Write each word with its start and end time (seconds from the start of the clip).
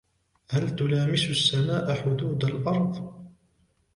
هل 0.51 0.75
تلامس 0.75 1.25
السماء 1.29 1.93
حدود 1.93 2.45
الأرض؟ 2.45 2.95